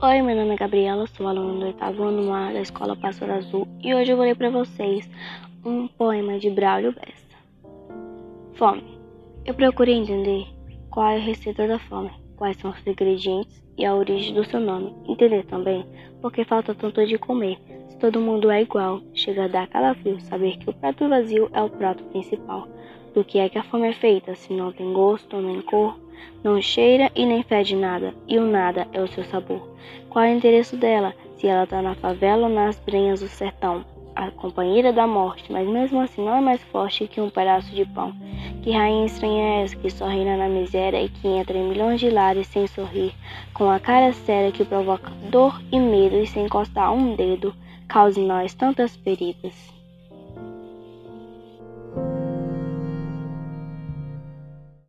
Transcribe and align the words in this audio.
Oi, 0.00 0.22
meu 0.22 0.36
nome 0.36 0.54
é 0.54 0.56
Gabriela, 0.56 1.08
sou 1.08 1.26
aluna 1.26 1.58
do 1.58 1.66
oitavo 1.66 2.04
ano 2.04 2.32
A 2.32 2.52
da 2.52 2.60
Escola 2.60 2.94
Pastor 2.94 3.30
Azul 3.30 3.66
e 3.82 3.92
hoje 3.92 4.12
eu 4.12 4.16
vou 4.16 4.24
ler 4.24 4.36
para 4.36 4.48
vocês 4.48 5.10
um 5.64 5.88
poema 5.88 6.38
de 6.38 6.48
Braulio 6.50 6.92
Bessa. 6.92 7.36
Fome. 8.54 8.84
Eu 9.44 9.54
procurei 9.54 9.96
entender 9.96 10.46
qual 10.88 11.08
é 11.08 11.16
a 11.16 11.20
receita 11.20 11.66
da 11.66 11.80
fome, 11.80 12.12
quais 12.36 12.56
são 12.58 12.70
os 12.70 12.86
ingredientes 12.86 13.60
e 13.76 13.84
a 13.84 13.92
origem 13.92 14.32
do 14.34 14.44
seu 14.44 14.60
nome. 14.60 14.94
Entender 15.04 15.44
também 15.46 15.84
porque 16.22 16.44
falta 16.44 16.76
tanto 16.76 17.04
de 17.04 17.18
comer. 17.18 17.58
Se 17.88 17.98
todo 17.98 18.20
mundo 18.20 18.52
é 18.52 18.62
igual, 18.62 19.00
chega 19.14 19.46
a 19.46 19.48
dar 19.48 19.66
calafrio 19.66 20.20
saber 20.20 20.58
que 20.58 20.70
o 20.70 20.74
prato 20.74 21.08
vazio 21.08 21.50
é 21.52 21.60
o 21.60 21.70
prato 21.70 22.04
principal. 22.04 22.68
Do 23.14 23.24
que 23.24 23.40
é 23.40 23.48
que 23.48 23.58
a 23.58 23.64
fome 23.64 23.88
é 23.88 23.92
feita, 23.94 24.32
se 24.36 24.52
não 24.52 24.70
tem 24.70 24.92
gosto 24.92 25.40
nem 25.40 25.60
cor, 25.60 25.98
não 26.42 26.60
cheira 26.62 27.10
e 27.14 27.26
nem 27.26 27.42
fede 27.42 27.74
nada, 27.74 28.14
e 28.26 28.38
o 28.38 28.46
nada 28.46 28.86
é 28.92 29.00
o 29.00 29.08
seu 29.08 29.24
sabor. 29.24 29.68
Qual 30.08 30.24
é 30.24 30.32
o 30.32 30.36
interesse 30.36 30.76
dela, 30.76 31.14
se 31.36 31.46
ela 31.46 31.66
tá 31.66 31.82
na 31.82 31.94
favela 31.94 32.48
ou 32.48 32.54
nas 32.54 32.78
brenhas 32.78 33.20
do 33.20 33.28
sertão? 33.28 33.84
A 34.14 34.30
companheira 34.30 34.92
da 34.92 35.06
morte, 35.06 35.52
mas 35.52 35.68
mesmo 35.68 36.00
assim 36.00 36.24
não 36.24 36.36
é 36.36 36.40
mais 36.40 36.62
forte 36.64 37.06
que 37.06 37.20
um 37.20 37.30
pedaço 37.30 37.72
de 37.72 37.84
pão. 37.84 38.12
Que 38.62 38.72
rainha 38.72 39.06
estranha 39.06 39.42
é 39.42 39.62
essa 39.62 39.76
que 39.76 39.90
só 39.90 40.06
reina 40.06 40.36
na 40.36 40.48
miséria 40.48 41.00
e 41.00 41.08
que 41.08 41.28
entra 41.28 41.56
em 41.56 41.68
milhões 41.68 42.00
de 42.00 42.10
lares 42.10 42.48
sem 42.48 42.66
sorrir, 42.66 43.14
com 43.54 43.70
a 43.70 43.78
cara 43.78 44.12
séria 44.12 44.50
que 44.50 44.64
provoca 44.64 45.10
dor 45.30 45.60
e 45.70 45.78
medo 45.78 46.16
e 46.16 46.26
sem 46.26 46.46
encostar 46.46 46.92
um 46.92 47.14
dedo, 47.14 47.54
causa 47.86 48.20
em 48.20 48.26
nós 48.26 48.54
tantas 48.54 48.96
feridas? 48.96 49.77